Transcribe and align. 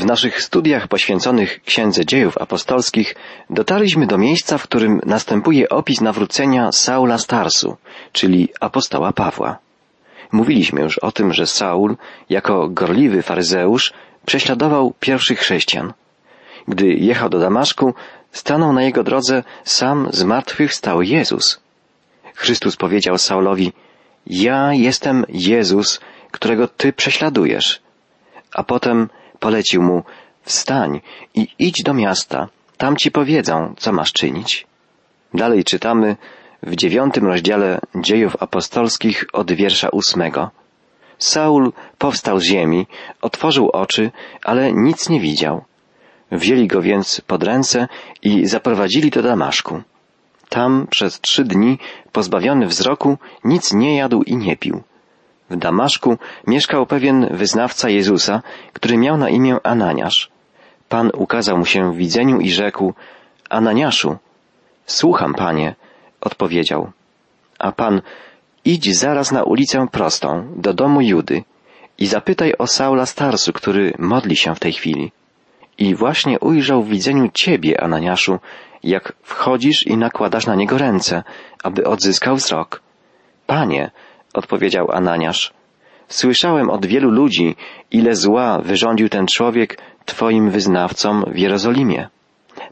W 0.00 0.04
naszych 0.04 0.42
studiach 0.42 0.88
poświęconych 0.88 1.60
Księdze 1.64 2.06
Dziejów 2.06 2.38
Apostolskich 2.38 3.14
dotarliśmy 3.50 4.06
do 4.06 4.18
miejsca, 4.18 4.58
w 4.58 4.62
którym 4.62 5.00
następuje 5.06 5.68
opis 5.68 6.00
nawrócenia 6.00 6.72
Saula 6.72 7.18
Starsu, 7.18 7.76
czyli 8.12 8.48
apostoła 8.60 9.12
Pawła. 9.12 9.58
Mówiliśmy 10.32 10.80
już 10.80 10.98
o 10.98 11.12
tym, 11.12 11.32
że 11.32 11.46
Saul, 11.46 11.96
jako 12.30 12.68
gorliwy 12.68 13.22
faryzeusz, 13.22 13.92
prześladował 14.26 14.94
pierwszych 15.00 15.38
chrześcijan. 15.38 15.92
Gdy 16.68 16.86
jechał 16.86 17.28
do 17.28 17.38
Damaszku, 17.38 17.94
stanął 18.32 18.72
na 18.72 18.82
jego 18.82 19.02
drodze 19.02 19.42
sam 19.64 20.08
z 20.12 20.24
martwych 20.24 20.74
stały 20.74 21.06
Jezus. 21.06 21.60
Chrystus 22.34 22.76
powiedział 22.76 23.18
Saulowi, 23.18 23.72
ja 24.26 24.74
jestem 24.74 25.24
Jezus, 25.28 26.00
którego 26.30 26.68
ty 26.68 26.92
prześladujesz. 26.92 27.80
A 28.54 28.62
potem 28.62 29.08
polecił 29.40 29.82
mu, 29.82 30.02
wstań 30.42 31.00
i 31.34 31.48
idź 31.58 31.82
do 31.82 31.94
miasta, 31.94 32.48
tam 32.76 32.96
ci 32.96 33.10
powiedzą, 33.10 33.74
co 33.78 33.92
masz 33.92 34.12
czynić. 34.12 34.66
Dalej 35.34 35.64
czytamy 35.64 36.16
w 36.62 36.76
dziewiątym 36.76 37.26
rozdziale 37.26 37.80
dziejów 37.94 38.36
apostolskich 38.42 39.24
od 39.32 39.52
wiersza 39.52 39.88
ósmego. 39.88 40.50
Saul 41.18 41.72
powstał 41.98 42.40
z 42.40 42.44
ziemi, 42.44 42.86
otworzył 43.22 43.70
oczy, 43.70 44.10
ale 44.44 44.72
nic 44.72 45.08
nie 45.08 45.20
widział. 45.20 45.64
Wzięli 46.32 46.66
go 46.66 46.82
więc 46.82 47.20
pod 47.26 47.42
ręce 47.42 47.88
i 48.22 48.46
zaprowadzili 48.46 49.10
do 49.10 49.22
Damaszku. 49.22 49.82
Tam 50.48 50.86
przez 50.90 51.20
trzy 51.20 51.44
dni, 51.44 51.78
pozbawiony 52.12 52.66
wzroku, 52.66 53.18
nic 53.44 53.72
nie 53.72 53.96
jadł 53.96 54.22
i 54.22 54.36
nie 54.36 54.56
pił. 54.56 54.82
W 55.50 55.56
Damaszku 55.56 56.18
mieszkał 56.46 56.86
pewien 56.86 57.28
wyznawca 57.30 57.88
Jezusa, 57.88 58.42
który 58.72 58.96
miał 58.96 59.16
na 59.16 59.28
imię 59.28 59.56
Ananiasz. 59.62 60.30
Pan 60.88 61.10
ukazał 61.14 61.58
mu 61.58 61.66
się 61.66 61.92
w 61.92 61.96
widzeniu 61.96 62.40
i 62.40 62.50
rzekł, 62.50 62.94
Ananiaszu, 63.50 64.16
słucham, 64.86 65.34
panie, 65.34 65.74
odpowiedział. 66.20 66.90
A 67.58 67.72
pan, 67.72 68.02
idź 68.64 68.98
zaraz 68.98 69.32
na 69.32 69.42
ulicę 69.42 69.86
prostą, 69.92 70.52
do 70.56 70.74
domu 70.74 71.00
Judy 71.00 71.44
i 71.98 72.06
zapytaj 72.06 72.54
o 72.58 72.66
Saula 72.66 73.06
Starsu, 73.06 73.52
który 73.52 73.94
modli 73.98 74.36
się 74.36 74.54
w 74.54 74.60
tej 74.60 74.72
chwili. 74.72 75.12
I 75.78 75.94
właśnie 75.94 76.40
ujrzał 76.40 76.82
w 76.82 76.88
widzeniu 76.88 77.28
ciebie, 77.34 77.80
Ananiaszu, 77.80 78.38
jak 78.82 79.12
wchodzisz 79.22 79.86
i 79.86 79.96
nakładasz 79.96 80.46
na 80.46 80.54
niego 80.54 80.78
ręce, 80.78 81.22
aby 81.62 81.84
odzyskał 81.84 82.36
wzrok. 82.36 82.82
Panie, 83.46 83.90
odpowiedział 84.34 84.90
Ananiasz, 84.92 85.52
słyszałem 86.08 86.70
od 86.70 86.86
wielu 86.86 87.10
ludzi, 87.10 87.56
ile 87.90 88.14
zła 88.14 88.60
wyrządził 88.62 89.08
ten 89.08 89.26
człowiek 89.26 89.78
Twoim 90.04 90.50
wyznawcom 90.50 91.24
w 91.32 91.38
Jerozolimie. 91.38 92.08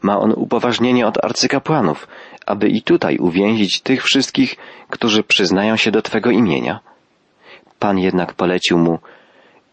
Ma 0.01 0.19
on 0.19 0.33
upoważnienie 0.35 1.07
od 1.07 1.25
arcykapłanów, 1.25 2.07
aby 2.45 2.69
i 2.69 2.81
tutaj 2.81 3.17
uwięzić 3.17 3.81
tych 3.81 4.03
wszystkich, 4.03 4.55
którzy 4.89 5.23
przyznają 5.23 5.75
się 5.75 5.91
do 5.91 6.01
Twego 6.01 6.31
imienia. 6.31 6.79
Pan 7.79 7.99
jednak 7.99 8.33
polecił 8.33 8.77
mu, 8.77 8.99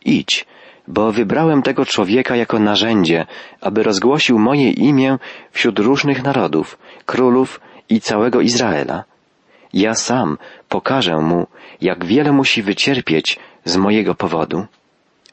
idź, 0.05 0.47
bo 0.89 1.13
wybrałem 1.13 1.63
tego 1.63 1.85
człowieka 1.85 2.37
jako 2.37 2.59
narzędzie, 2.59 3.27
aby 3.61 3.83
rozgłosił 3.83 4.39
moje 4.39 4.71
imię 4.71 5.19
wśród 5.53 5.79
różnych 5.79 6.23
narodów, 6.23 6.79
królów 7.07 7.61
i 7.89 8.01
całego 8.01 8.41
Izraela. 8.41 9.05
Ja 9.77 9.95
sam 9.95 10.39
pokażę 10.69 11.17
mu, 11.17 11.47
jak 11.81 12.05
wiele 12.05 12.33
musi 12.33 12.63
wycierpieć 12.63 13.39
z 13.65 13.77
mojego 13.77 14.15
powodu. 14.15 14.67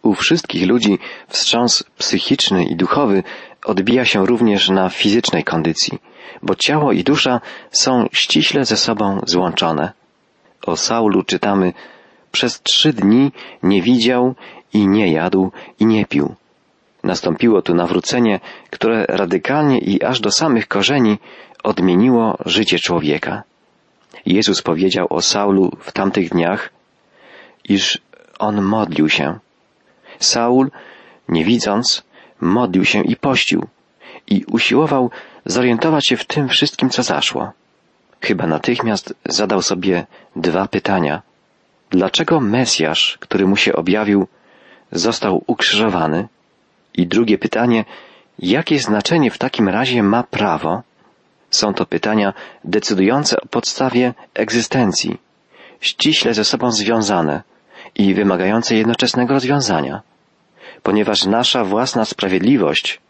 U 0.02 0.14
wszystkich 0.14 0.68
ludzi 0.68 1.00
wstrząs 1.28 1.84
psychiczny 1.98 2.66
i 2.66 2.76
duchowy 2.76 3.24
odbija 3.66 4.06
się 4.06 4.26
również 4.26 4.70
na 4.70 4.90
fizycznej 4.90 5.44
kondycji, 5.44 6.00
bo 6.42 6.56
ciało 6.56 6.92
i 6.92 7.04
dusza 7.04 7.42
są 7.72 8.08
ściśle 8.12 8.66
ze 8.66 8.78
sobą 8.78 9.22
złączone. 9.26 9.92
O 10.66 10.78
Saulu 10.78 11.24
czytamy, 11.24 11.74
przez 12.32 12.62
trzy 12.62 12.94
dni 12.94 13.32
nie 13.64 13.82
widział 13.82 14.36
i 14.74 14.88
nie 14.88 15.12
jadł 15.12 15.52
i 15.80 15.86
nie 15.86 16.06
pił. 16.06 16.36
Nastąpiło 17.03 17.62
tu 17.62 17.76
nawrócenie, 17.76 18.40
które 18.70 19.06
radykalnie 19.06 19.80
i 19.80 20.03
aż 20.03 20.20
do 20.20 20.32
samych 20.32 20.68
korzeni 20.68 21.18
odmieniło 21.64 22.38
życie 22.46 22.80
człowieka. 22.80 23.44
Jezus 24.25 24.61
powiedział 24.61 25.07
o 25.09 25.22
Saulu 25.22 25.72
w 25.79 25.91
tamtych 25.91 26.29
dniach, 26.29 26.69
iż 27.63 28.01
on 28.39 28.61
modlił 28.61 29.09
się. 29.09 29.39
Saul, 30.19 30.72
nie 31.29 31.45
widząc, 31.45 32.03
modlił 32.41 32.85
się 32.85 33.03
i 33.03 33.16
pościł 33.16 33.67
i 34.28 34.45
usiłował 34.51 35.11
zorientować 35.45 36.07
się 36.07 36.17
w 36.17 36.25
tym 36.25 36.50
wszystkim, 36.50 36.89
co 36.89 37.03
zaszło. 37.03 37.51
Chyba 38.22 38.47
natychmiast 38.47 39.13
zadał 39.25 39.61
sobie 39.61 40.06
dwa 40.35 40.67
pytania. 40.67 41.22
Dlaczego 41.90 42.40
Mesjasz, 42.40 43.17
który 43.19 43.47
mu 43.47 43.57
się 43.57 43.73
objawił, 43.73 44.28
został 44.91 45.44
ukrzyżowany? 45.47 46.28
I 46.94 47.07
drugie 47.07 47.38
pytanie, 47.38 47.85
jakie 48.40 48.79
znaczenie 48.79 49.31
w 49.31 49.38
takim 49.38 49.69
razie 49.69 50.03
ma 50.03 50.23
prawo? 50.23 50.81
Są 51.53 51.74
to 51.74 51.86
pytania 51.86 52.34
decydujące 52.64 53.41
o 53.41 53.46
podstawie 53.46 54.14
egzystencji, 54.34 55.18
ściśle 55.81 56.34
ze 56.34 56.46
sobą 56.46 56.72
związane 56.72 57.44
i 57.96 58.14
wymagające 58.14 58.75
jednoczesnego 58.75 59.34
rozwiązania. 59.34 60.02
Ponieważ 60.84 61.25
nasza 61.25 61.64
własna 61.64 62.06
sprawiedliwość 62.06 63.02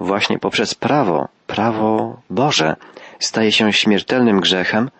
właśnie 0.00 0.38
poprzez 0.38 0.74
prawo, 0.74 1.28
prawo 1.46 2.20
Boże, 2.30 2.76
staje 3.18 3.52
się 3.52 3.72
śmiertelnym 3.72 4.40
grzechem, 4.40 4.90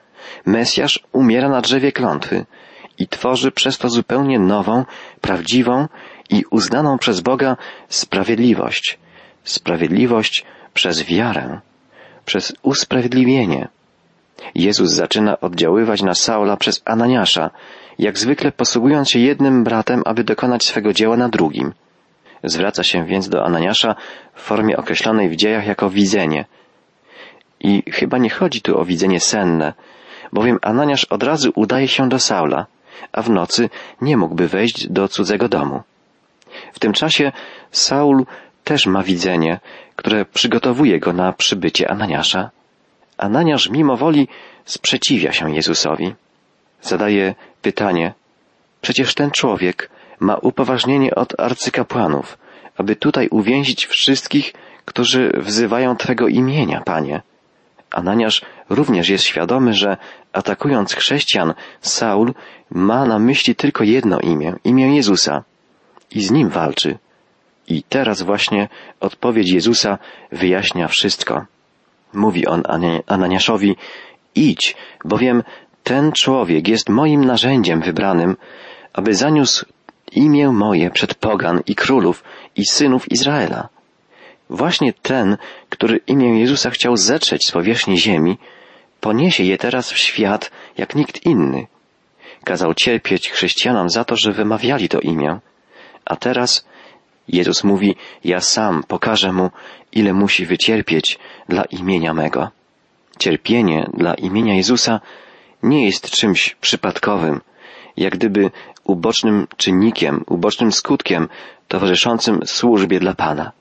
Mesjasz 0.46 1.00
umiera 1.12 1.48
na 1.48 1.60
drzewie 1.60 1.92
klątwy 1.92 2.46
i 2.98 3.08
tworzy 3.08 3.52
przez 3.52 3.78
to 3.78 3.88
zupełnie 3.88 4.38
nową, 4.38 4.84
prawdziwą 5.20 5.88
i 6.30 6.44
uznaną 6.50 6.98
przez 6.98 7.20
Boga 7.20 7.56
sprawiedliwość. 7.88 8.98
Sprawiedliwość 9.44 10.44
przez 10.74 11.02
wiarę, 11.02 11.60
przez 12.24 12.52
usprawiedliwienie. 12.62 13.68
Jezus 14.54 14.90
zaczyna 14.90 15.40
oddziaływać 15.40 16.02
na 16.02 16.14
Saula 16.14 16.56
przez 16.56 16.82
Ananiasza, 16.84 17.50
jak 17.98 18.18
zwykle 18.18 18.52
posługując 18.52 19.10
się 19.10 19.18
jednym 19.18 19.64
bratem, 19.64 20.02
aby 20.04 20.24
dokonać 20.24 20.64
swego 20.64 20.92
dzieła 20.92 21.16
na 21.16 21.28
drugim. 21.28 21.72
Zwraca 22.44 22.82
się 22.82 23.04
więc 23.04 23.28
do 23.28 23.44
Ananiasza 23.44 23.94
w 24.34 24.40
formie 24.40 24.76
określonej 24.76 25.28
w 25.28 25.36
dziejach 25.36 25.66
jako 25.66 25.90
widzenie. 25.90 26.44
I 27.60 27.82
chyba 27.92 28.18
nie 28.18 28.30
chodzi 28.30 28.62
tu 28.62 28.78
o 28.78 28.84
widzenie 28.84 29.20
senne, 29.20 29.72
bowiem 30.32 30.58
Ananiasz 30.62 31.04
od 31.04 31.22
razu 31.22 31.52
udaje 31.54 31.88
się 31.88 32.08
do 32.08 32.18
Saula, 32.18 32.66
a 33.12 33.22
w 33.22 33.30
nocy 33.30 33.70
nie 34.00 34.16
mógłby 34.16 34.48
wejść 34.48 34.88
do 34.88 35.08
cudzego 35.08 35.48
domu. 35.48 35.82
W 36.72 36.78
tym 36.78 36.92
czasie 36.92 37.32
Saul 37.70 38.26
też 38.64 38.86
ma 38.86 39.02
widzenie, 39.02 39.60
które 39.96 40.24
przygotowuje 40.24 41.00
go 41.00 41.12
na 41.12 41.32
przybycie 41.32 41.90
Ananiasza. 41.90 42.50
Ananiasz 43.18 43.70
mimo 43.70 43.96
woli 43.96 44.28
sprzeciwia 44.64 45.32
się 45.32 45.54
Jezusowi. 45.54 46.14
Zadaje 46.82 47.34
pytanie, 47.62 48.14
przecież 48.80 49.14
ten 49.14 49.30
człowiek 49.30 49.90
ma 50.20 50.36
upoważnienie 50.36 51.14
od 51.14 51.40
arcykapłanów, 51.40 52.38
aby 52.76 52.96
tutaj 52.96 53.28
uwięzić 53.28 53.86
wszystkich, 53.86 54.52
którzy 54.84 55.32
wzywają 55.36 55.96
Twego 55.96 56.28
imienia, 56.28 56.80
Panie. 56.80 57.22
Ananiasz 57.90 58.42
również 58.68 59.08
jest 59.08 59.24
świadomy, 59.24 59.74
że 59.74 59.96
atakując 60.32 60.94
chrześcijan, 60.94 61.54
Saul 61.80 62.34
ma 62.70 63.04
na 63.06 63.18
myśli 63.18 63.54
tylko 63.54 63.84
jedno 63.84 64.20
imię, 64.20 64.54
imię 64.64 64.96
Jezusa 64.96 65.42
i 66.10 66.22
z 66.22 66.30
nim 66.30 66.48
walczy. 66.48 66.98
I 67.68 67.82
teraz 67.82 68.22
właśnie 68.22 68.68
odpowiedź 69.00 69.52
Jezusa 69.52 69.98
wyjaśnia 70.32 70.88
wszystko. 70.88 71.44
Mówi 72.12 72.46
on 72.46 72.62
Ananiaszowi, 73.06 73.76
idź, 74.34 74.76
bowiem 75.04 75.42
ten 75.84 76.12
człowiek 76.12 76.68
jest 76.68 76.88
moim 76.88 77.24
narzędziem 77.24 77.80
wybranym, 77.80 78.36
aby 78.92 79.14
zaniósł 79.14 79.66
imię 80.12 80.48
moje 80.48 80.90
przed 80.90 81.14
pogan 81.14 81.62
i 81.66 81.74
królów 81.74 82.24
i 82.56 82.64
synów 82.66 83.12
Izraela. 83.12 83.68
Właśnie 84.50 84.92
ten, 84.92 85.36
który 85.68 86.00
imię 86.06 86.40
Jezusa 86.40 86.70
chciał 86.70 86.96
zetrzeć 86.96 87.46
z 87.46 87.52
powierzchni 87.52 87.98
ziemi, 87.98 88.38
poniesie 89.00 89.44
je 89.44 89.58
teraz 89.58 89.92
w 89.92 89.98
świat 89.98 90.50
jak 90.78 90.94
nikt 90.94 91.26
inny. 91.26 91.66
Kazał 92.44 92.74
cierpieć 92.74 93.30
chrześcijanom 93.30 93.90
za 93.90 94.04
to, 94.04 94.16
że 94.16 94.32
wymawiali 94.32 94.88
to 94.88 95.00
imię. 95.00 95.38
A 96.04 96.16
teraz 96.16 96.64
Jezus 97.28 97.64
mówi, 97.64 97.96
ja 98.24 98.40
sam 98.40 98.82
pokażę 98.88 99.32
mu, 99.32 99.50
ile 99.92 100.12
musi 100.12 100.46
wycierpieć 100.46 101.18
dla 101.48 101.64
imienia 101.64 102.14
mego. 102.14 102.50
Cierpienie 103.18 103.90
dla 103.94 104.14
imienia 104.14 104.54
Jezusa 104.54 105.00
nie 105.62 105.84
jest 105.84 106.10
czymś 106.10 106.56
przypadkowym, 106.60 107.40
jak 107.96 108.12
gdyby 108.14 108.50
ubocznym 108.84 109.46
czynnikiem, 109.56 110.24
ubocznym 110.26 110.72
skutkiem 110.72 111.28
towarzyszącym 111.68 112.40
służbie 112.46 113.00
dla 113.00 113.14
Pana. 113.14 113.52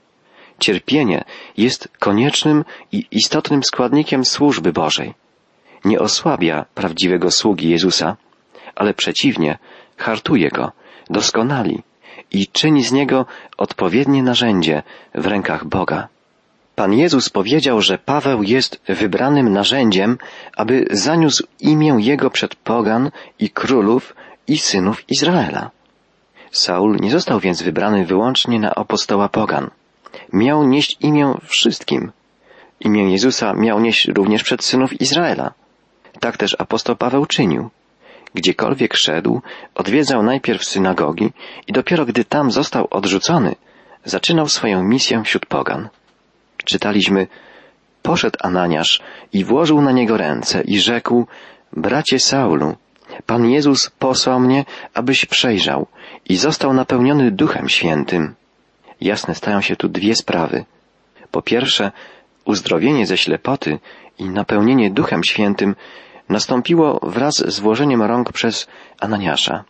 Cierpienie 0.60 1.24
jest 1.58 1.90
koniecznym 2.00 2.66
i 2.92 3.06
istotnym 3.12 3.64
składnikiem 3.64 4.26
służby 4.26 4.74
Bożej. 4.74 5.14
Nie 5.86 6.00
osłabia 6.00 6.66
prawdziwego 6.76 7.32
sługi 7.32 7.70
Jezusa, 7.70 8.18
ale 8.76 8.94
przeciwnie, 8.94 9.58
hartuje 9.98 10.50
go, 10.50 10.72
doskonali 11.10 11.84
i 12.32 12.48
czyni 12.48 12.84
z 12.84 12.92
niego 12.92 13.26
odpowiednie 13.58 14.24
narzędzie 14.24 14.84
w 15.16 15.26
rękach 15.26 15.66
Boga. 15.66 16.08
Pan 16.76 16.94
Jezus 16.94 17.30
powiedział, 17.30 17.82
że 17.82 17.98
Paweł 17.98 18.44
jest 18.44 18.82
wybranym 18.88 19.54
narzędziem, 19.54 20.18
aby 20.58 20.86
zaniósł 20.92 21.44
imię 21.60 21.96
Jego 22.00 22.30
przed 22.30 22.56
pogan 22.56 23.12
i 23.40 23.50
królów 23.50 24.16
i 24.48 24.58
synów 24.58 25.10
Izraela. 25.10 25.72
Saul 26.52 26.98
nie 27.00 27.12
został 27.12 27.40
więc 27.40 27.62
wybrany 27.62 28.06
wyłącznie 28.06 28.60
na 28.60 28.76
apostoła 28.76 29.30
pogan. 29.30 29.70
Miał 30.34 30.64
nieść 30.64 30.98
imię 31.00 31.34
wszystkim. 31.44 32.12
Imię 32.80 33.12
Jezusa 33.12 33.54
miał 33.54 33.80
nieść 33.80 34.08
również 34.08 34.44
przed 34.44 34.64
synów 34.64 35.02
Izraela. 35.02 35.54
Tak 36.20 36.38
też 36.38 36.56
apostoł 36.60 36.96
Paweł 36.96 37.26
czynił. 37.26 37.70
Gdziekolwiek 38.34 38.94
szedł, 38.98 39.42
odwiedzał 39.76 40.24
najpierw 40.24 40.66
synagogi 40.66 41.32
i 41.68 41.74
dopiero 41.74 42.06
gdy 42.06 42.24
tam 42.26 42.52
został 42.52 42.88
odrzucony, 42.90 43.56
zaczynał 44.06 44.50
swoją 44.50 44.84
misję 44.84 45.22
wśród 45.24 45.46
pogan. 45.46 45.90
Czytaliśmy, 46.66 47.28
poszedł 48.02 48.38
Ananiasz 48.42 49.02
i 49.34 49.44
włożył 49.44 49.82
na 49.82 49.92
niego 49.92 50.18
ręce 50.18 50.62
i 50.62 50.80
rzekł, 50.80 51.28
bracie 51.74 52.20
Saulu, 52.20 52.76
Pan 53.26 53.50
Jezus 53.50 53.90
posłał 53.90 54.40
mnie, 54.40 54.66
abyś 54.94 55.26
przejrzał 55.26 55.88
i 56.30 56.36
został 56.36 56.74
napełniony 56.74 57.32
Duchem 57.32 57.70
Świętym. 57.70 58.36
Jasne 59.02 59.36
stają 59.36 59.62
się 59.62 59.76
tu 59.76 59.90
dwie 59.90 60.16
sprawy. 60.16 60.66
Po 61.32 61.42
pierwsze, 61.42 61.92
uzdrowienie 62.46 63.06
ze 63.06 63.18
ślepoty 63.18 63.80
i 64.20 64.26
napełnienie 64.26 64.92
Duchem 64.92 65.24
Świętym 65.24 65.76
nastąpiło 66.30 67.00
wraz 67.04 67.34
z 67.36 67.60
włożeniem 67.60 68.02
rąk 68.02 68.32
przez 68.32 68.68
Ananiasza. 69.00 69.64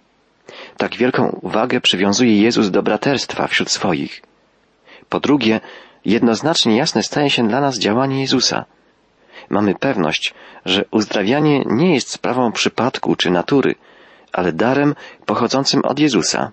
Tak 0.77 0.95
wielką 0.95 1.39
uwagę 1.41 1.81
przywiązuje 1.81 2.41
Jezus 2.41 2.71
do 2.71 2.83
braterstwa 2.83 3.47
wśród 3.47 3.71
swoich. 3.71 4.21
Po 5.09 5.19
drugie, 5.19 5.61
jednoznacznie 6.05 6.77
jasne 6.77 7.03
staje 7.03 7.29
się 7.29 7.47
dla 7.47 7.61
nas 7.61 7.79
działanie 7.79 8.21
Jezusa. 8.21 8.65
Mamy 9.49 9.75
pewność, 9.75 10.33
że 10.65 10.85
uzdrawianie 10.91 11.63
nie 11.65 11.93
jest 11.93 12.09
sprawą 12.09 12.51
przypadku 12.51 13.15
czy 13.15 13.31
natury, 13.31 13.75
ale 14.31 14.51
darem 14.51 14.95
pochodzącym 15.25 15.81
od 15.85 15.99
Jezusa, 15.99 16.51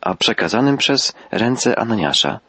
a 0.00 0.14
przekazanym 0.14 0.76
przez 0.76 1.14
ręce 1.30 1.78
Ananiasza. 1.78 2.40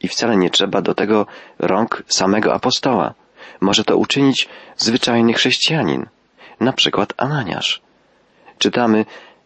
I 0.00 0.08
wcale 0.08 0.36
nie 0.36 0.50
trzeba 0.50 0.82
do 0.82 0.94
tego 0.94 1.26
rąk 1.58 2.02
samego 2.06 2.54
apostoła. 2.54 3.14
Może 3.60 3.84
to 3.84 3.96
uczynić 3.96 4.48
zwyczajny 4.76 5.32
chrześcijanin, 5.32 6.06
na 6.60 6.72
przykład 6.72 7.14
Ananiasz. 7.16 7.80
Czytamy, 8.58 9.04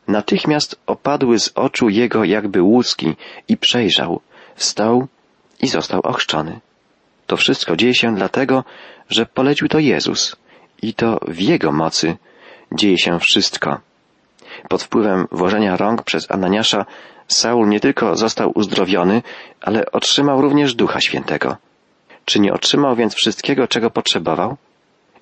natychmiast 0.09 0.81
opadły 0.87 1.39
z 1.39 1.53
oczu 1.55 1.89
jego 1.89 2.25
jakby 2.25 2.63
łuski 2.63 3.17
i 3.49 3.57
przejrzał, 3.57 4.21
wstał 4.55 5.07
i 5.61 5.69
został 5.69 6.01
ochrzczony. 6.01 6.61
To 7.27 7.37
wszystko 7.37 7.77
dzieje 7.77 7.95
się 7.95 8.15
dlatego, 8.15 8.65
że 9.09 9.27
polecił 9.27 9.69
to 9.69 9.79
Jezus 9.79 10.37
i 10.83 10.95
to 10.95 11.21
w 11.29 11.41
Jego 11.41 11.73
mocy 11.73 12.17
dzieje 12.73 12.99
się 12.99 13.19
wszystko. 13.19 13.81
Pod 14.69 14.83
wpływem 14.83 15.27
włożenia 15.33 15.77
rąk 15.77 16.03
przez 16.03 16.31
Ananiasza 16.31 16.87
Saul 17.29 17.69
nie 17.69 17.81
tylko 17.81 18.17
został 18.17 18.53
uzdrowiony, 18.55 19.23
ale 19.61 19.93
otrzymał 19.93 20.41
również 20.41 20.75
Ducha 20.75 21.01
Świętego. 21.01 21.57
Czy 22.25 22.41
nie 22.41 22.53
otrzymał 22.53 22.97
więc 22.97 23.15
wszystkiego, 23.15 23.69
czego 23.69 23.91
potrzebował? 23.91 24.57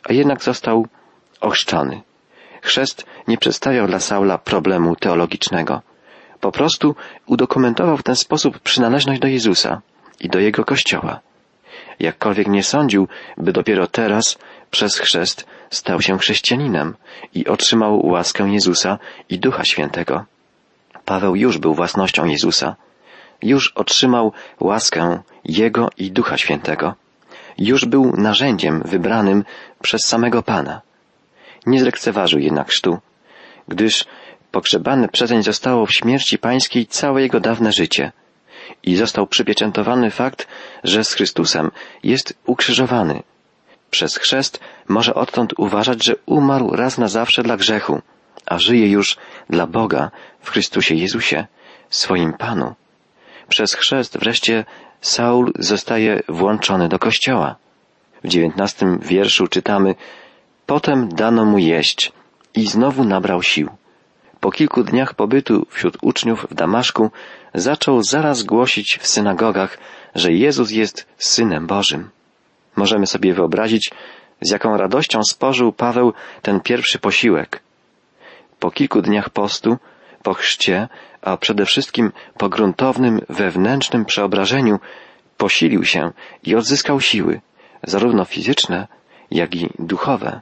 A 0.09 0.13
jednak 0.13 0.43
został 0.43 0.87
ochrzczony. 1.41 2.03
Chrzest 2.63 3.07
nie 3.29 3.39
przedstawiał 3.39 3.87
dla 3.87 4.01
Saula 4.01 4.39
problemu 4.39 4.97
teologicznego. 4.97 5.83
Po 6.41 6.53
prostu 6.53 6.95
udokumentował 7.27 7.97
w 7.97 8.03
ten 8.03 8.17
sposób 8.17 8.59
przynależność 8.59 9.21
do 9.21 9.29
Jezusa 9.29 9.81
i 10.21 10.29
do 10.29 10.39
Jego 10.39 10.65
Kościoła. 10.65 11.21
Jakkolwiek 12.01 12.49
nie 12.49 12.63
sądził, 12.63 13.09
by 13.37 13.53
dopiero 13.53 13.87
teraz 13.87 14.39
przez 14.71 14.99
chrzest 14.99 15.47
stał 15.71 16.03
się 16.03 16.19
chrześcijaninem 16.19 16.97
i 17.35 17.47
otrzymał 17.47 18.07
łaskę 18.07 18.45
Jezusa 18.45 18.99
i 19.29 19.39
Ducha 19.39 19.65
Świętego. 19.65 20.25
Paweł 21.05 21.37
już 21.37 21.59
był 21.59 21.75
własnością 21.75 22.25
Jezusa. 22.25 22.77
Już 23.43 23.73
otrzymał 23.75 24.33
łaskę 24.61 25.23
Jego 25.45 25.89
i 25.97 26.11
Ducha 26.11 26.39
Świętego. 26.39 26.95
Już 27.59 27.85
był 27.85 28.13
narzędziem 28.17 28.83
wybranym 28.85 29.45
przez 29.83 30.05
samego 30.05 30.43
Pana. 30.43 30.81
Nie 31.67 31.81
zlekceważył 31.81 32.41
jednak 32.41 32.69
chrztu, 32.69 32.99
gdyż 33.69 34.07
pogrzebany 34.51 35.09
przezeń 35.09 35.43
zostało 35.43 35.87
w 35.87 35.93
śmierci 35.93 36.39
pańskiej 36.39 36.87
całe 36.87 37.23
jego 37.23 37.41
dawne 37.41 37.73
życie 37.73 38.13
i 38.83 38.97
został 38.97 39.27
przypieczętowany 39.27 40.11
fakt, 40.11 40.49
że 40.85 41.05
z 41.05 41.13
Chrystusem 41.13 41.71
jest 42.03 42.35
ukrzyżowany. 42.47 43.23
Przez 43.91 44.17
chrzest 44.17 44.61
może 44.89 45.15
odtąd 45.15 45.53
uważać, 45.59 46.05
że 46.05 46.15
umarł 46.27 46.77
raz 46.77 46.99
na 46.99 47.09
zawsze 47.09 47.43
dla 47.43 47.57
grzechu, 47.57 48.03
a 48.47 48.59
żyje 48.59 48.91
już 48.91 49.17
dla 49.51 49.67
Boga 49.67 50.11
w 50.41 50.51
Chrystusie 50.51 50.95
Jezusie, 50.95 51.47
swoim 51.91 52.33
Panu. 52.33 52.75
Przez 53.51 53.75
chrzest 53.75 54.19
wreszcie 54.19 54.65
Saul 55.01 55.53
zostaje 55.59 56.23
włączony 56.29 56.89
do 56.89 56.99
kościoła. 56.99 57.57
W 58.25 58.29
dziewiętnastym 58.29 58.99
wierszu 58.99 59.47
czytamy 59.47 59.95
Potem 60.67 61.09
dano 61.09 61.45
mu 61.45 61.59
jeść 61.59 62.13
i 62.55 62.67
znowu 62.67 63.05
nabrał 63.05 63.43
sił. 63.43 63.69
Po 64.41 64.51
kilku 64.51 64.85
dniach 64.85 65.15
pobytu 65.15 65.67
wśród 65.71 65.97
uczniów 66.03 66.47
w 66.51 66.55
Damaszku 66.55 67.11
zaczął 67.55 68.03
zaraz 68.03 68.43
głosić 68.43 68.99
w 69.01 69.07
synagogach, 69.07 69.79
że 70.15 70.33
Jezus 70.33 70.71
jest 70.71 71.07
Synem 71.19 71.67
Bożym. 71.67 72.11
Możemy 72.77 73.07
sobie 73.07 73.35
wyobrazić, 73.35 73.91
z 74.41 74.51
jaką 74.51 74.77
radością 74.77 75.23
spożył 75.23 75.73
Paweł 75.73 76.13
ten 76.43 76.61
pierwszy 76.61 76.99
posiłek. 76.99 77.63
Po 78.59 78.71
kilku 78.71 79.03
dniach 79.03 79.31
postu, 79.31 79.79
po 80.23 80.35
chrzcie, 80.35 80.89
a 81.23 81.37
przede 81.37 81.67
wszystkim 81.67 82.13
po 82.39 82.49
gruntownym 82.49 83.21
wewnętrznym 83.29 84.05
przeobrażeniu, 84.05 84.79
posilił 85.37 85.85
się 85.85 86.13
i 86.45 86.55
odzyskał 86.55 87.01
siły, 87.01 87.41
zarówno 87.83 88.25
fizyczne, 88.25 88.89
jak 89.31 89.55
i 89.55 89.69
duchowe. 89.79 90.41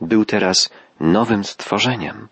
Był 0.00 0.24
teraz 0.24 0.70
nowym 1.00 1.44
stworzeniem. 1.44 2.28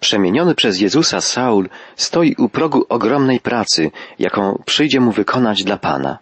Przemieniony 0.00 0.54
przez 0.54 0.80
Jezusa 0.80 1.20
Saul 1.20 1.68
stoi 1.96 2.34
u 2.38 2.48
progu 2.48 2.86
ogromnej 2.88 3.40
pracy, 3.40 3.90
jaką 4.18 4.62
przyjdzie 4.66 5.00
mu 5.00 5.12
wykonać 5.12 5.64
dla 5.64 5.76
Pana. 5.76 6.18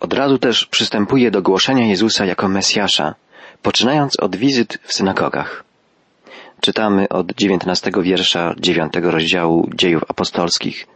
Od 0.00 0.14
razu 0.14 0.38
też 0.38 0.66
przystępuje 0.66 1.30
do 1.30 1.42
głoszenia 1.42 1.86
Jezusa 1.86 2.24
jako 2.24 2.48
Mesjasza, 2.48 3.14
poczynając 3.62 4.20
od 4.20 4.36
wizyt 4.36 4.78
w 4.82 4.92
synagogach. 4.92 5.64
Czytamy 6.62 7.08
od 7.08 7.32
dziewiętnastego 7.32 8.02
wiersza 8.02 8.54
dziewiątego 8.58 9.10
rozdziału 9.10 9.70
dziejów 9.74 10.02
apostolskich. 10.08 10.86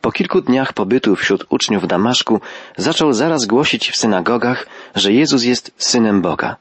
Po 0.00 0.12
kilku 0.12 0.40
dniach 0.40 0.72
pobytu 0.72 1.16
wśród 1.16 1.44
uczniów 1.48 1.86
Damaszku 1.86 2.40
zaczął 2.76 3.12
zaraz 3.12 3.46
głosić 3.46 3.90
w 3.90 3.96
synagogach, 3.96 4.66
że 4.94 5.12
Jezus 5.12 5.44
jest 5.44 5.72
Synem 5.76 6.22
Boga. 6.22 6.56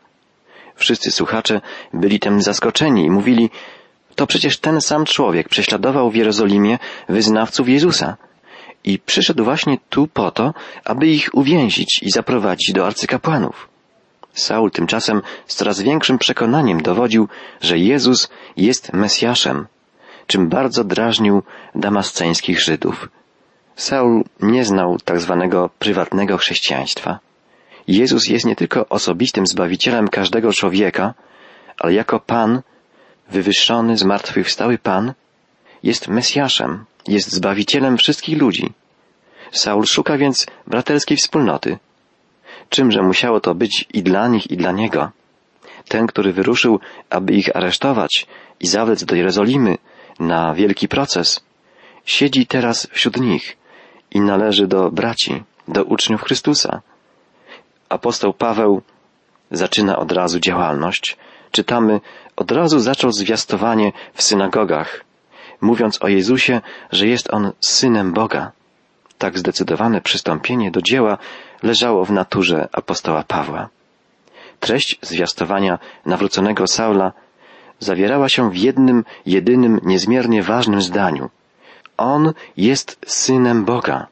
Wszyscy 0.76 1.12
słuchacze 1.12 1.62
byli 1.94 2.20
tym 2.20 2.42
zaskoczeni 2.42 3.06
i 3.06 3.10
mówili, 3.10 3.50
to 4.16 4.28
przecież 4.28 4.58
ten 4.58 4.82
sam 4.82 5.06
człowiek 5.06 5.50
prześladował 5.50 6.12
w 6.12 6.16
Jerozolimie 6.16 6.80
wyznawców 7.10 7.70
Jezusa 7.70 8.18
i 8.84 9.00
przyszedł 9.00 9.44
właśnie 9.44 9.78
tu 9.90 10.08
po 10.08 10.32
to, 10.32 10.54
aby 10.86 11.08
ich 11.08 11.30
uwięzić 11.34 12.04
i 12.04 12.12
zaprowadzić 12.12 12.74
do 12.74 12.88
arcykapłanów. 12.88 13.70
Saul 14.34 14.72
tymczasem 14.72 15.22
z 15.48 15.56
coraz 15.56 15.82
większym 15.82 16.18
przekonaniem 16.18 16.82
dowodził, 16.82 17.28
że 17.62 17.78
Jezus 17.78 18.30
jest 18.58 18.94
Mesjaszem, 18.94 19.68
czym 20.28 20.50
bardzo 20.50 20.84
drażnił 20.84 21.44
damasceńskich 21.76 22.62
Żydów. 22.62 23.10
Saul 23.76 24.24
nie 24.40 24.66
znał 24.66 24.98
tak 25.06 25.20
zwanego 25.20 25.70
prywatnego 25.80 26.38
chrześcijaństwa. 26.38 27.20
Jezus 27.88 28.28
jest 28.28 28.46
nie 28.46 28.56
tylko 28.56 28.90
osobistym 28.90 29.48
Zbawicielem 29.48 30.08
każdego 30.08 30.54
człowieka, 30.54 31.14
ale 31.80 31.94
jako 31.94 32.20
Pan 32.20 32.62
wywyższony, 33.32 33.98
zmartwychwstały 33.98 34.78
Pan 34.78 35.14
jest 35.84 36.08
Mesjaszem, 36.08 36.86
jest 37.08 37.32
Zbawicielem 37.32 37.98
wszystkich 37.98 38.38
ludzi. 38.38 38.74
Saul 39.52 39.86
szuka 39.86 40.18
więc 40.18 40.46
braterskiej 40.68 41.18
wspólnoty. 41.18 41.78
Czymże 42.70 43.02
musiało 43.02 43.40
to 43.40 43.56
być 43.56 43.86
i 43.94 44.04
dla 44.04 44.28
nich, 44.28 44.52
i 44.52 44.58
dla 44.58 44.72
niego? 44.72 45.12
Ten, 45.88 46.08
który 46.08 46.34
wyruszył, 46.34 46.80
aby 47.10 47.34
ich 47.34 47.56
aresztować 47.56 48.28
i 48.60 48.68
zawlec 48.68 49.04
do 49.04 49.16
Jerozolimy, 49.16 49.78
na 50.20 50.54
wielki 50.54 50.88
proces, 50.88 51.44
siedzi 52.06 52.46
teraz 52.46 52.88
wśród 52.92 53.20
nich 53.20 53.58
i 54.12 54.22
należy 54.22 54.68
do 54.68 54.92
braci, 54.92 55.44
do 55.68 55.84
uczniów 55.84 56.24
Chrystusa. 56.24 56.82
Apostoł 57.90 58.34
Paweł 58.34 58.82
zaczyna 59.52 59.98
od 59.98 60.12
razu 60.12 60.40
działalność. 60.40 61.18
Czytamy, 61.52 62.02
od 62.36 62.52
razu 62.52 62.80
zaczął 62.80 63.12
zwiastowanie 63.12 63.92
w 64.14 64.24
synagogach, 64.24 65.06
mówiąc 65.62 66.02
o 66.02 66.08
Jezusie, 66.08 66.62
że 66.92 67.08
jest 67.08 67.34
On 67.34 67.52
synem 67.60 68.14
Boga. 68.14 68.52
Tak 69.18 69.40
zdecydowane 69.40 70.02
przystąpienie 70.02 70.72
do 70.72 70.82
dzieła 70.82 71.18
leżało 71.64 72.06
w 72.06 72.12
naturze 72.12 72.68
apostoła 72.72 73.24
Pawła. 73.24 73.70
Treść 74.60 75.00
zwiastowania 75.02 75.80
nawróconego 76.06 76.68
Saula 76.68 77.12
zawierała 77.80 78.30
się 78.30 78.52
w 78.52 78.58
jednym, 78.58 79.06
jedynym, 79.26 79.80
niezmiernie 79.84 80.44
ważnym 80.44 80.82
zdaniu. 80.82 81.30
On 81.98 82.34
jest 82.58 82.98
synem 83.08 83.66
Boga. 83.66 84.08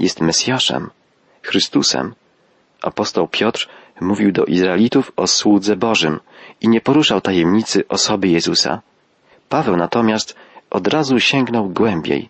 Jest 0.00 0.20
Mesjaszem, 0.20 0.90
Chrystusem. 1.42 2.14
Apostoł 2.82 3.28
Piotr 3.28 3.68
mówił 4.00 4.32
do 4.32 4.44
Izraelitów 4.44 5.12
o 5.16 5.26
słudze 5.26 5.76
Bożym 5.76 6.20
i 6.60 6.68
nie 6.68 6.80
poruszał 6.80 7.20
tajemnicy 7.20 7.88
osoby 7.88 8.28
Jezusa. 8.28 8.80
Paweł 9.48 9.76
natomiast 9.76 10.36
od 10.70 10.88
razu 10.88 11.20
sięgnął 11.20 11.68
głębiej. 11.68 12.28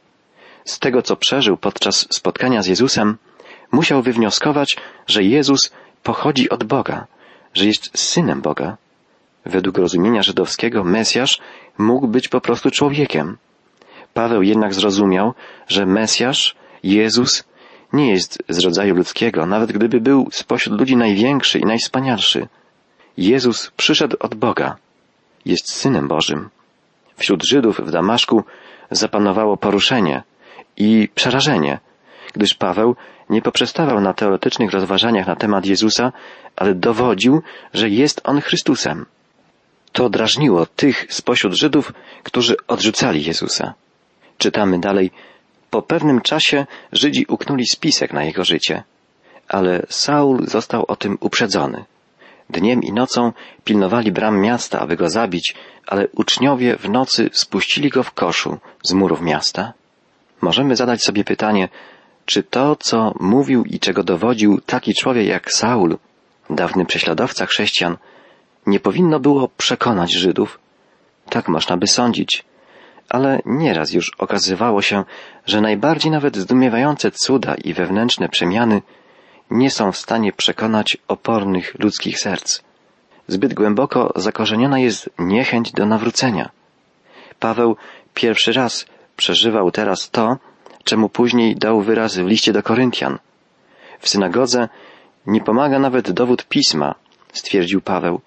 Z 0.64 0.78
tego, 0.78 1.02
co 1.02 1.16
przeżył 1.16 1.56
podczas 1.56 2.06
spotkania 2.10 2.62
z 2.62 2.66
Jezusem, 2.66 3.16
musiał 3.72 4.02
wywnioskować, 4.02 4.76
że 5.06 5.22
Jezus 5.22 5.72
pochodzi 6.02 6.50
od 6.50 6.64
Boga, 6.64 7.06
że 7.54 7.66
jest 7.66 7.98
synem 7.98 8.40
Boga. 8.40 8.76
Według 9.44 9.78
rozumienia 9.78 10.22
żydowskiego 10.22 10.84
Mesjasz 10.84 11.40
mógł 11.78 12.08
być 12.08 12.28
po 12.28 12.40
prostu 12.40 12.70
człowiekiem. 12.70 13.36
Paweł 14.14 14.42
jednak 14.42 14.74
zrozumiał, 14.74 15.34
że 15.68 15.86
Mesjasz, 15.86 16.54
Jezus, 16.82 17.44
nie 17.92 18.10
jest 18.10 18.42
z 18.48 18.58
rodzaju 18.58 18.94
ludzkiego, 18.94 19.46
nawet 19.46 19.72
gdyby 19.72 20.00
był 20.00 20.28
spośród 20.32 20.78
ludzi 20.78 20.96
największy 20.96 21.58
i 21.58 21.64
najwspanialszy. 21.64 22.48
Jezus 23.16 23.70
przyszedł 23.76 24.16
od 24.20 24.34
Boga. 24.34 24.76
Jest 25.44 25.72
Synem 25.72 26.08
Bożym. 26.08 26.48
Wśród 27.16 27.44
Żydów 27.44 27.80
w 27.80 27.90
Damaszku 27.90 28.44
zapanowało 28.90 29.56
poruszenie 29.56 30.22
i 30.76 31.08
przerażenie, 31.14 31.78
gdyż 32.32 32.54
Paweł 32.54 32.96
nie 33.30 33.42
poprzestawał 33.42 34.00
na 34.00 34.14
teoretycznych 34.14 34.70
rozważaniach 34.70 35.26
na 35.26 35.36
temat 35.36 35.66
Jezusa, 35.66 36.12
ale 36.56 36.74
dowodził, 36.74 37.42
że 37.74 37.90
jest 37.90 38.20
On 38.24 38.40
Chrystusem. 38.40 39.06
To 39.92 40.10
drażniło 40.10 40.66
tych 40.66 41.06
spośród 41.08 41.52
Żydów, 41.52 41.92
którzy 42.22 42.56
odrzucali 42.68 43.24
Jezusa. 43.24 43.74
Czytamy 44.38 44.78
dalej, 44.78 45.10
po 45.70 45.82
pewnym 45.82 46.20
czasie 46.20 46.66
Żydzi 46.92 47.26
uknuli 47.28 47.66
spisek 47.66 48.12
na 48.12 48.24
jego 48.24 48.44
życie, 48.44 48.82
ale 49.48 49.82
Saul 49.88 50.46
został 50.46 50.84
o 50.88 50.96
tym 50.96 51.18
uprzedzony. 51.20 51.84
Dniem 52.50 52.82
i 52.82 52.92
nocą 52.92 53.32
pilnowali 53.64 54.12
bram 54.12 54.40
miasta, 54.40 54.80
aby 54.80 54.96
go 54.96 55.10
zabić, 55.10 55.54
ale 55.86 56.08
uczniowie 56.08 56.76
w 56.76 56.88
nocy 56.88 57.30
spuścili 57.32 57.90
go 57.90 58.02
w 58.02 58.12
koszu 58.12 58.58
z 58.82 58.92
murów 58.92 59.20
miasta. 59.20 59.72
Możemy 60.40 60.76
zadać 60.76 61.02
sobie 61.02 61.24
pytanie, 61.24 61.68
czy 62.26 62.42
to, 62.42 62.76
co 62.76 63.14
mówił 63.20 63.64
i 63.64 63.78
czego 63.78 64.04
dowodził 64.04 64.60
taki 64.60 64.94
człowiek 64.94 65.26
jak 65.26 65.52
Saul, 65.52 65.98
dawny 66.50 66.86
prześladowca 66.86 67.46
chrześcijan, 67.46 67.96
nie 68.66 68.80
powinno 68.80 69.20
było 69.20 69.48
przekonać 69.48 70.12
Żydów? 70.12 70.58
Tak 71.30 71.48
można 71.48 71.76
by 71.76 71.86
sądzić. 71.86 72.44
Ale 73.08 73.40
nieraz 73.44 73.92
już 73.92 74.10
okazywało 74.18 74.82
się, 74.82 75.04
że 75.46 75.60
najbardziej 75.60 76.12
nawet 76.12 76.36
zdumiewające 76.36 77.10
cuda 77.10 77.54
i 77.54 77.72
wewnętrzne 77.72 78.28
przemiany 78.28 78.82
nie 79.50 79.70
są 79.70 79.92
w 79.92 79.96
stanie 79.96 80.32
przekonać 80.32 80.96
opornych 81.08 81.74
ludzkich 81.78 82.18
serc. 82.18 82.62
Zbyt 83.28 83.54
głęboko 83.54 84.12
zakorzeniona 84.16 84.78
jest 84.78 85.10
niechęć 85.18 85.72
do 85.72 85.86
nawrócenia. 85.86 86.50
Paweł 87.40 87.76
pierwszy 88.14 88.52
raz 88.52 88.86
przeżywał 89.16 89.70
teraz 89.70 90.10
to, 90.10 90.36
czemu 90.84 91.08
później 91.08 91.56
dał 91.56 91.80
wyraz 91.80 92.16
w 92.16 92.26
liście 92.26 92.52
do 92.52 92.62
Koryntian. 92.62 93.18
W 94.00 94.08
synagodze 94.08 94.68
nie 95.26 95.40
pomaga 95.40 95.78
nawet 95.78 96.10
dowód 96.10 96.44
pisma, 96.48 96.94
stwierdził 97.32 97.80
Paweł, 97.80 98.20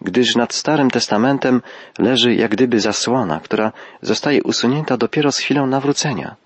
gdyż 0.00 0.36
nad 0.36 0.54
Starym 0.54 0.90
Testamentem 0.90 1.62
leży 1.98 2.34
jak 2.34 2.50
gdyby 2.50 2.80
zasłona, 2.80 3.40
która 3.40 3.72
zostaje 4.02 4.42
usunięta 4.42 4.96
dopiero 4.96 5.32
z 5.32 5.38
chwilą 5.38 5.66
nawrócenia. 5.66 6.36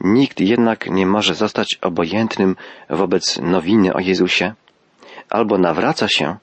Nikt 0.00 0.40
jednak 0.40 0.90
nie 0.90 1.06
może 1.06 1.34
zostać 1.34 1.78
obojętnym 1.82 2.56
wobec 2.90 3.38
nowiny 3.38 3.94
o 3.94 4.00
Jezusie. 4.00 4.54
Albo 5.30 5.58
nawraca 5.58 6.08
się, 6.08 6.36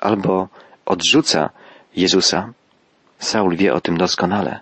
albo 0.00 0.48
odrzuca 0.86 1.50
Jezusa. 1.96 2.52
Saul 3.18 3.56
wie 3.56 3.74
o 3.74 3.80
tym 3.80 3.96
doskonale. 3.96 4.60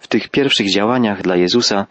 W 0.00 0.08
tych 0.08 0.28
pierwszych 0.28 0.72
działaniach 0.72 1.22
dla 1.22 1.36
Jezusa 1.36 1.86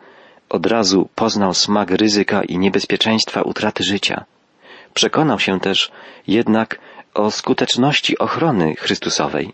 od 0.51 0.65
razu 0.65 1.10
poznał 1.15 1.53
smak 1.53 1.91
ryzyka 1.91 2.43
i 2.43 2.58
niebezpieczeństwa 2.58 3.41
utraty 3.41 3.84
życia. 3.84 4.25
Przekonał 4.93 5.39
się 5.39 5.60
też 5.60 5.91
jednak 6.27 6.79
o 7.13 7.31
skuteczności 7.31 8.17
ochrony 8.17 8.75
Chrystusowej 8.75 9.53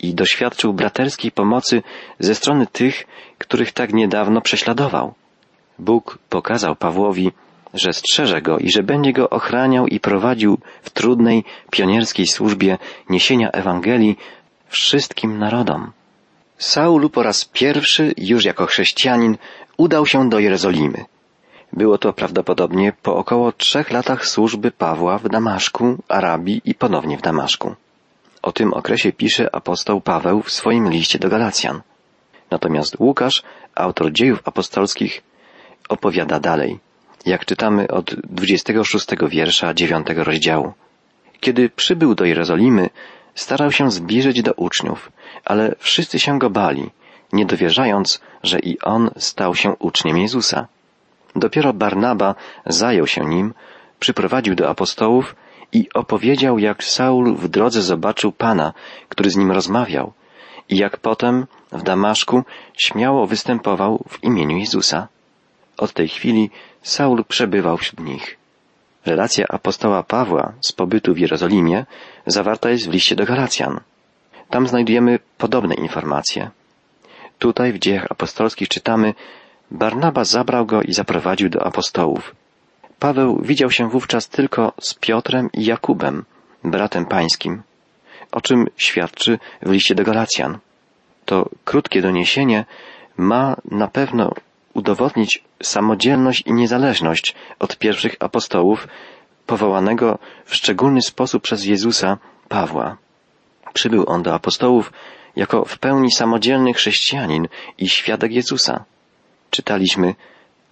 i 0.00 0.14
doświadczył 0.14 0.72
braterskiej 0.72 1.30
pomocy 1.30 1.82
ze 2.18 2.34
strony 2.34 2.66
tych, 2.66 3.04
których 3.38 3.72
tak 3.72 3.92
niedawno 3.92 4.40
prześladował. 4.40 5.14
Bóg 5.78 6.18
pokazał 6.28 6.76
Pawłowi, 6.76 7.32
że 7.74 7.92
strzeże 7.92 8.42
go 8.42 8.58
i 8.58 8.70
że 8.70 8.82
będzie 8.82 9.12
go 9.12 9.30
ochraniał 9.30 9.86
i 9.86 10.00
prowadził 10.00 10.58
w 10.82 10.90
trudnej, 10.90 11.44
pionierskiej 11.70 12.26
służbie 12.26 12.78
niesienia 13.10 13.50
Ewangelii 13.50 14.16
wszystkim 14.68 15.38
narodom. 15.38 15.92
Saul 16.58 17.10
po 17.10 17.22
raz 17.22 17.44
pierwszy, 17.44 18.14
już 18.16 18.44
jako 18.44 18.66
chrześcijanin, 18.66 19.36
udał 19.76 20.06
się 20.06 20.28
do 20.28 20.38
Jerozolimy. 20.38 21.04
Było 21.72 21.98
to 21.98 22.12
prawdopodobnie 22.12 22.92
po 23.02 23.16
około 23.16 23.52
trzech 23.52 23.90
latach 23.90 24.26
służby 24.26 24.70
Pawła 24.70 25.18
w 25.18 25.28
Damaszku, 25.28 25.96
Arabii 26.08 26.60
i 26.64 26.74
ponownie 26.74 27.18
w 27.18 27.22
Damaszku. 27.22 27.74
O 28.42 28.52
tym 28.52 28.72
okresie 28.72 29.12
pisze 29.12 29.54
apostoł 29.54 30.00
Paweł 30.00 30.42
w 30.42 30.50
swoim 30.50 30.90
liście 30.90 31.18
do 31.18 31.28
Galacjan. 31.28 31.80
Natomiast 32.50 32.96
Łukasz, 33.00 33.42
autor 33.74 34.12
dziejów 34.12 34.42
apostolskich, 34.44 35.22
opowiada 35.88 36.40
dalej, 36.40 36.78
jak 37.26 37.44
czytamy 37.44 37.88
od 37.88 38.14
26 38.14 39.06
wiersza 39.28 39.74
9 39.74 40.06
rozdziału. 40.16 40.72
Kiedy 41.40 41.70
przybył 41.70 42.14
do 42.14 42.24
Jerozolimy, 42.24 42.90
starał 43.34 43.72
się 43.72 43.90
zbliżyć 43.90 44.42
do 44.42 44.52
uczniów, 44.52 45.12
ale 45.44 45.74
wszyscy 45.78 46.18
się 46.18 46.38
go 46.38 46.50
bali, 46.50 46.90
nie 47.32 47.46
dowierzając, 47.46 48.20
że 48.42 48.58
i 48.58 48.80
on 48.80 49.10
stał 49.16 49.54
się 49.54 49.76
uczniem 49.78 50.18
Jezusa. 50.18 50.66
Dopiero 51.36 51.72
Barnaba 51.72 52.34
zajął 52.66 53.06
się 53.06 53.24
nim, 53.24 53.54
przyprowadził 54.00 54.54
do 54.54 54.68
apostołów 54.68 55.36
i 55.72 55.88
opowiedział, 55.94 56.58
jak 56.58 56.84
Saul 56.84 57.36
w 57.36 57.48
drodze 57.48 57.82
zobaczył 57.82 58.32
Pana, 58.32 58.72
który 59.08 59.30
z 59.30 59.36
nim 59.36 59.52
rozmawiał 59.52 60.12
i 60.68 60.76
jak 60.76 60.96
potem 60.96 61.46
w 61.72 61.82
Damaszku 61.82 62.44
śmiało 62.76 63.26
występował 63.26 64.04
w 64.08 64.24
imieniu 64.24 64.56
Jezusa. 64.56 65.08
Od 65.78 65.92
tej 65.92 66.08
chwili 66.08 66.50
Saul 66.82 67.24
przebywał 67.24 67.76
wśród 67.76 68.00
nich. 68.00 68.36
Relacja 69.06 69.46
apostoła 69.48 70.02
Pawła 70.02 70.52
z 70.60 70.72
pobytu 70.72 71.14
w 71.14 71.18
Jerozolimie 71.18 71.86
zawarta 72.26 72.70
jest 72.70 72.88
w 72.88 72.92
liście 72.92 73.16
do 73.16 73.24
Galacjan. 73.24 73.80
Tam 74.50 74.68
znajdujemy 74.68 75.18
podobne 75.38 75.74
informacje. 75.74 76.50
Tutaj 77.38 77.72
w 77.72 77.78
dziejach 77.78 78.06
apostolskich 78.10 78.68
czytamy 78.68 79.14
Barnaba 79.70 80.24
zabrał 80.24 80.66
go 80.66 80.82
i 80.82 80.92
zaprowadził 80.92 81.48
do 81.48 81.66
apostołów. 81.66 82.34
Paweł 82.98 83.40
widział 83.42 83.70
się 83.70 83.88
wówczas 83.90 84.28
tylko 84.28 84.72
z 84.80 84.94
Piotrem 84.94 85.50
i 85.52 85.64
Jakubem, 85.64 86.24
bratem 86.64 87.06
pańskim, 87.06 87.62
o 88.32 88.40
czym 88.40 88.66
świadczy 88.76 89.38
w 89.62 89.70
liście 89.70 89.94
do 89.94 90.04
Galacjan. 90.04 90.58
To 91.24 91.48
krótkie 91.64 92.02
doniesienie 92.02 92.64
ma 93.16 93.56
na 93.70 93.88
pewno 93.88 94.32
udowodnić 94.74 95.44
samodzielność 95.62 96.42
i 96.46 96.52
niezależność 96.52 97.34
od 97.58 97.78
pierwszych 97.78 98.16
apostołów, 98.20 98.88
powołanego 99.46 100.18
w 100.44 100.54
szczególny 100.54 101.02
sposób 101.02 101.42
przez 101.42 101.64
Jezusa 101.64 102.18
Pawła. 102.48 102.96
Przybył 103.72 104.04
on 104.06 104.22
do 104.22 104.34
apostołów 104.34 104.92
jako 105.36 105.64
w 105.64 105.78
pełni 105.78 106.12
samodzielny 106.12 106.74
chrześcijanin 106.74 107.48
i 107.78 107.88
świadek 107.88 108.32
Jezusa. 108.32 108.84
Czytaliśmy, 109.50 110.14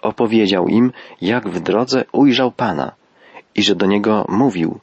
opowiedział 0.02 0.68
im, 0.68 0.92
jak 1.21 1.49
w 1.49 1.61
drodze 1.61 2.04
ujrzał 2.12 2.52
Pana 2.52 2.92
i 3.54 3.62
że 3.62 3.75
do 3.75 3.87
niego 3.87 4.26
mówił 4.28 4.80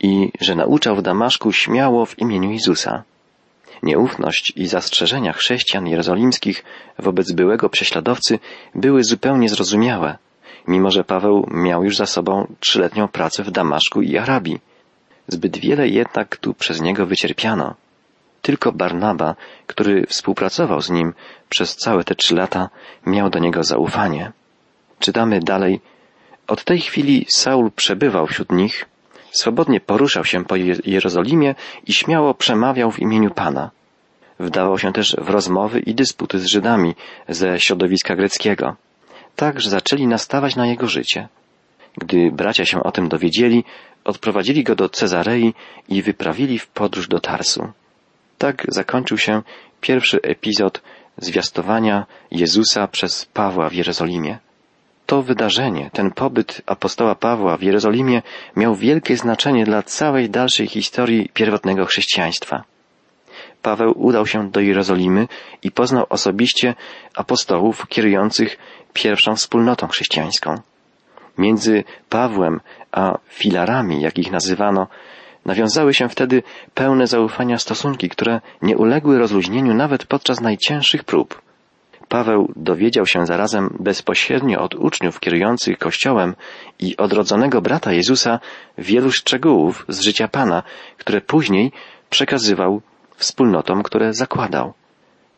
i 0.00 0.32
że 0.40 0.54
nauczał 0.54 0.96
w 0.96 1.02
Damaszku 1.02 1.52
śmiało 1.52 2.06
w 2.06 2.18
imieniu 2.18 2.50
Jezusa. 2.50 3.02
Nieufność 3.82 4.52
i 4.56 4.66
zastrzeżenia 4.66 5.32
chrześcijan 5.32 5.86
jerozolimskich 5.86 6.64
wobec 6.98 7.32
byłego 7.32 7.68
prześladowcy 7.68 8.38
były 8.74 9.04
zupełnie 9.04 9.48
zrozumiałe, 9.48 10.18
mimo 10.68 10.90
że 10.90 11.04
Paweł 11.04 11.46
miał 11.50 11.84
już 11.84 11.96
za 11.96 12.06
sobą 12.06 12.54
trzyletnią 12.60 13.08
pracę 13.08 13.42
w 13.42 13.50
Damaszku 13.50 14.02
i 14.02 14.18
Arabii. 14.18 14.60
Zbyt 15.28 15.56
wiele 15.58 15.88
jednak 15.88 16.36
tu 16.36 16.54
przez 16.54 16.80
niego 16.80 17.06
wycierpiano. 17.06 17.74
Tylko 18.46 18.72
Barnaba, 18.72 19.34
który 19.66 20.06
współpracował 20.06 20.80
z 20.80 20.90
nim 20.90 21.14
przez 21.48 21.76
całe 21.76 22.04
te 22.04 22.14
trzy 22.14 22.34
lata, 22.34 22.68
miał 23.06 23.30
do 23.30 23.38
niego 23.38 23.64
zaufanie. 23.64 24.32
Czytamy 24.98 25.40
dalej. 25.40 25.80
Od 26.46 26.64
tej 26.64 26.80
chwili 26.80 27.26
Saul 27.28 27.70
przebywał 27.70 28.26
wśród 28.26 28.52
nich, 28.52 28.84
swobodnie 29.30 29.80
poruszał 29.80 30.24
się 30.24 30.44
po 30.44 30.56
Jerozolimie 30.84 31.54
i 31.86 31.92
śmiało 31.92 32.34
przemawiał 32.34 32.90
w 32.90 32.98
imieniu 32.98 33.30
Pana. 33.30 33.70
Wdawał 34.40 34.78
się 34.78 34.92
też 34.92 35.16
w 35.18 35.28
rozmowy 35.28 35.80
i 35.80 35.94
dysputy 35.94 36.38
z 36.38 36.46
Żydami 36.46 36.94
ze 37.28 37.60
środowiska 37.60 38.16
greckiego. 38.16 38.76
Tak, 39.36 39.60
że 39.60 39.70
zaczęli 39.70 40.06
nastawać 40.06 40.56
na 40.56 40.66
jego 40.66 40.86
życie. 40.86 41.28
Gdy 41.98 42.30
bracia 42.32 42.64
się 42.64 42.82
o 42.82 42.92
tym 42.92 43.08
dowiedzieli, 43.08 43.64
odprowadzili 44.04 44.64
go 44.64 44.74
do 44.74 44.88
Cezarei 44.88 45.54
i 45.88 46.02
wyprawili 46.02 46.58
w 46.58 46.66
podróż 46.66 47.08
do 47.08 47.20
Tarsu. 47.20 47.72
Tak 48.38 48.64
zakończył 48.68 49.18
się 49.18 49.42
pierwszy 49.80 50.22
epizod 50.22 50.82
zwiastowania 51.18 52.06
Jezusa 52.30 52.88
przez 52.88 53.26
Pawła 53.26 53.68
w 53.68 53.72
Jerozolimie. 53.72 54.38
To 55.06 55.22
wydarzenie, 55.22 55.90
ten 55.92 56.10
pobyt 56.10 56.62
apostoła 56.66 57.14
Pawła 57.14 57.56
w 57.56 57.62
Jerozolimie 57.62 58.22
miał 58.56 58.74
wielkie 58.74 59.16
znaczenie 59.16 59.64
dla 59.64 59.82
całej 59.82 60.30
dalszej 60.30 60.66
historii 60.66 61.30
pierwotnego 61.34 61.84
chrześcijaństwa. 61.86 62.64
Paweł 63.62 63.92
udał 63.96 64.26
się 64.26 64.50
do 64.50 64.60
Jerozolimy 64.60 65.28
i 65.62 65.70
poznał 65.70 66.06
osobiście 66.08 66.74
apostołów 67.14 67.86
kierujących 67.88 68.58
pierwszą 68.92 69.36
wspólnotą 69.36 69.88
chrześcijańską. 69.88 70.54
Między 71.38 71.84
Pawłem 72.08 72.60
a 72.92 73.18
filarami, 73.28 74.00
jak 74.00 74.18
ich 74.18 74.32
nazywano, 74.32 74.86
nawiązały 75.46 75.94
się 75.94 76.08
wtedy 76.08 76.42
pełne 76.74 77.06
zaufania 77.06 77.58
stosunki, 77.58 78.08
które 78.08 78.40
nie 78.62 78.76
uległy 78.76 79.18
rozluźnieniu 79.18 79.74
nawet 79.74 80.06
podczas 80.06 80.40
najcięższych 80.40 81.04
prób. 81.04 81.42
Paweł 82.08 82.52
dowiedział 82.56 83.06
się 83.06 83.26
zarazem 83.26 83.76
bezpośrednio 83.80 84.60
od 84.60 84.74
uczniów 84.74 85.20
kierujących 85.20 85.78
Kościołem 85.78 86.34
i 86.78 86.96
odrodzonego 86.96 87.60
brata 87.60 87.92
Jezusa 87.92 88.40
wielu 88.78 89.12
szczegółów 89.12 89.84
z 89.88 90.00
życia 90.00 90.28
Pana, 90.28 90.62
które 90.98 91.20
później 91.20 91.72
przekazywał 92.10 92.82
wspólnotom, 93.16 93.82
które 93.82 94.14
zakładał. 94.14 94.72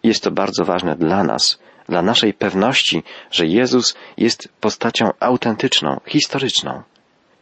Jest 0.03 0.25
to 0.25 0.31
bardzo 0.31 0.65
ważne 0.65 0.97
dla 0.97 1.25
nas, 1.25 1.59
dla 1.89 2.03
naszej 2.03 2.35
pewności, 2.35 3.03
że 3.31 3.47
Jezus 3.47 3.97
jest 4.17 4.49
postacią 4.61 5.11
autentyczną, 5.21 6.01
historyczną. 6.07 6.83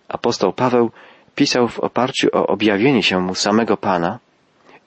Apostoł 0.09 0.53
Paweł 0.53 0.91
pisał 1.37 1.69
w 1.69 1.81
oparciu 1.81 2.29
o 2.33 2.47
objawienie 2.47 3.03
się 3.03 3.21
mu 3.21 3.35
samego 3.35 3.77
Pana 3.77 4.19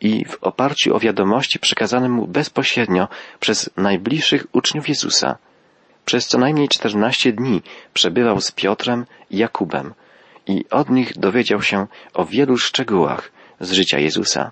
i 0.02 0.26
w 0.26 0.38
oparciu 0.42 0.96
o 0.96 1.00
wiadomości 1.00 1.60
przekazane 1.60 2.10
mu 2.10 2.28
bezpośrednio 2.28 3.08
przez 3.40 3.70
najbliższych 3.78 4.48
uczniów 4.52 4.90
Jezusa. 4.90 5.38
Przez 6.06 6.28
co 6.28 6.38
najmniej 6.38 6.68
czternaście 6.68 7.34
dni 7.34 7.62
przebywał 7.94 8.42
z 8.42 8.52
Piotrem 8.52 9.06
i 9.30 9.38
Jakubem 9.38 9.94
i 10.48 10.66
od 10.72 10.90
nich 10.90 11.18
dowiedział 11.18 11.62
się 11.62 11.88
o 12.14 12.26
wielu 12.26 12.58
szczegółach 12.58 13.32
z 13.60 13.72
życia 13.72 14.00
Jezusa. 14.00 14.52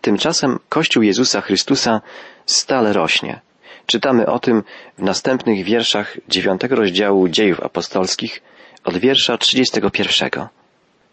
Tymczasem 0.00 0.58
Kościół 0.68 1.02
Jezusa 1.02 1.40
Chrystusa 1.40 2.00
stale 2.46 2.92
rośnie. 2.92 3.40
Czytamy 3.86 4.26
o 4.26 4.38
tym 4.38 4.62
w 4.98 5.02
następnych 5.02 5.64
wierszach 5.64 6.16
dziewiątego 6.28 6.76
rozdziału 6.76 7.28
dziejów 7.28 7.60
apostolskich 7.60 8.42
od 8.84 8.98
wiersza 8.98 9.38
trzydziestego 9.38 9.90
pierwszego. 9.90 10.61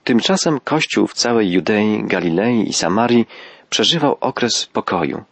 Tymczasem 0.09 0.59
Kościół 0.59 1.07
w 1.07 1.13
całej 1.13 1.51
Judei, 1.51 2.03
Galilei 2.03 2.69
i 2.69 2.73
Samarii 2.73 3.27
przeżywał 3.69 4.17
okres 4.21 4.65
pokoju. 4.65 5.23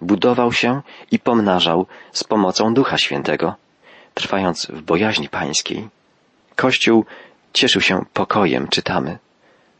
Budował 0.00 0.52
się 0.52 0.82
i 1.10 1.18
pomnażał 1.18 1.86
z 2.12 2.24
pomocą 2.24 2.74
Ducha 2.74 2.98
Świętego, 2.98 3.54
trwając 4.14 4.66
w 4.66 4.82
bojaźni 4.82 5.28
pańskiej. 5.28 5.88
Kościół 6.56 7.04
cieszył 7.52 7.80
się 7.80 8.04
pokojem, 8.12 8.68
czytamy. 8.68 9.18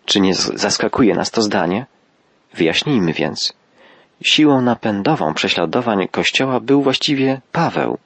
Czy 0.04 0.20
nie 0.20 0.34
zaskakuje 0.34 1.14
nas 1.14 1.30
to 1.30 1.42
zdanie? 1.42 1.86
Wyjaśnijmy 2.52 3.12
więc. 3.12 3.52
Siłą 4.24 4.60
napędową 4.60 5.34
prześladowań 5.34 6.08
Kościoła 6.08 6.60
był 6.60 6.82
właściwie 6.82 7.40
Paweł. 7.52 7.98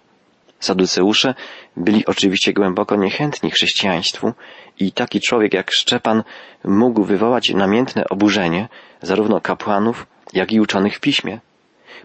Saduceusze 0.61 1.35
byli 1.77 2.07
oczywiście 2.07 2.53
głęboko 2.53 2.96
niechętni 2.96 3.51
chrześcijaństwu 3.51 4.33
i 4.81 4.93
taki 4.93 5.21
człowiek 5.21 5.55
jak 5.55 5.71
Szczepan 5.71 6.23
mógł 6.64 7.05
wywołać 7.05 7.51
namiętne 7.51 8.09
oburzenie 8.09 8.69
zarówno 9.03 9.41
kapłanów, 9.41 10.07
jak 10.33 10.53
i 10.53 10.61
uczonych 10.61 10.97
w 10.97 11.01
piśmie. 11.01 11.41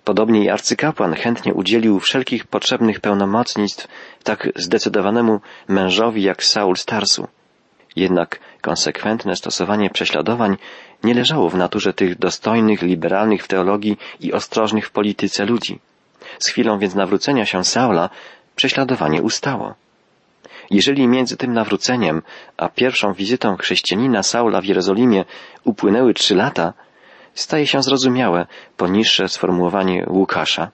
Podobnie 0.03 0.43
i 0.43 0.49
arcykapłan 0.49 1.13
chętnie 1.13 1.53
udzielił 1.53 1.99
wszelkich 1.99 2.45
potrzebnych 2.45 2.99
pełnomocnictw 2.99 3.87
tak 4.23 4.49
zdecydowanemu 4.55 5.41
mężowi 5.67 6.23
jak 6.23 6.43
Saul 6.43 6.77
Starsu. 6.77 7.27
Jednak 7.95 8.39
konsekwentne 8.61 9.35
stosowanie 9.35 9.89
prześladowań 9.89 10.57
nie 11.03 11.13
leżało 11.13 11.49
w 11.49 11.55
naturze 11.55 11.93
tych 11.93 12.17
dostojnych, 12.17 12.81
liberalnych 12.81 13.43
w 13.43 13.47
teologii 13.47 13.97
i 14.19 14.33
ostrożnych 14.33 14.87
w 14.87 14.91
polityce 14.91 15.45
ludzi. 15.45 15.79
Z 16.39 16.49
chwilą 16.49 16.79
więc 16.79 16.95
nawrócenia 16.95 17.45
się 17.45 17.63
Saula 17.63 18.09
prześladowanie 18.55 19.21
ustało. 19.21 19.75
Jeżeli 20.73 21.07
między 21.07 21.37
tym 21.37 21.53
nawróceniem 21.53 22.21
a 22.57 22.69
pierwszą 22.69 23.13
wizytą 23.13 23.57
chrześcijanina 23.57 24.23
Saula 24.23 24.61
w 24.61 24.65
Jerozolimie 24.65 25.25
upłynęły 25.63 26.13
trzy 26.13 26.35
lata, 26.35 26.73
staje 27.33 27.67
się 27.67 27.83
zrozumiałe 27.83 28.45
poniższe 28.77 29.27
sformułowanie 29.27 30.05
Łukasza. 30.09 30.71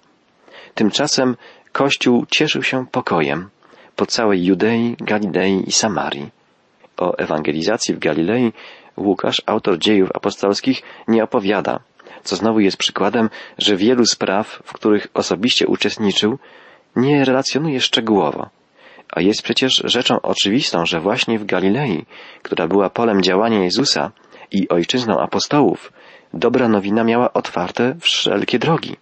Tymczasem 0.73 1.35
Kościół 1.71 2.25
cieszył 2.25 2.63
się 2.63 2.85
pokojem 2.87 3.49
po 3.95 4.05
całej 4.05 4.45
Judei, 4.45 4.95
Galilei 4.99 5.63
i 5.67 5.71
Samarii. 5.71 6.29
O 6.97 7.17
ewangelizacji 7.17 7.95
w 7.95 7.99
Galilei 7.99 8.53
Łukasz, 8.97 9.41
autor 9.45 9.77
dziejów 9.77 10.09
apostolskich, 10.13 10.81
nie 11.07 11.23
opowiada, 11.23 11.79
co 12.23 12.35
znowu 12.35 12.59
jest 12.59 12.77
przykładem, 12.77 13.29
że 13.57 13.75
wielu 13.75 14.05
spraw, 14.05 14.47
w 14.63 14.73
których 14.73 15.07
osobiście 15.13 15.67
uczestniczył, 15.67 16.39
nie 16.95 17.25
relacjonuje 17.25 17.81
szczegółowo. 17.81 18.58
A 19.11 19.21
jest 19.21 19.41
przecież 19.41 19.81
rzeczą 19.85 20.21
oczywistą, 20.21 20.85
że 20.85 20.99
właśnie 20.99 21.39
w 21.39 21.45
Galilei, 21.45 22.05
która 22.41 22.67
była 22.67 22.89
polem 22.89 23.23
działania 23.23 23.63
Jezusa 23.63 24.11
i 24.51 24.69
ojczyzną 24.69 25.19
apostołów, 25.19 25.93
dobra 26.33 26.67
nowina 26.67 27.03
miała 27.03 27.33
otwarte 27.33 27.95
wszelkie 27.99 28.59
drogi. 28.59 28.95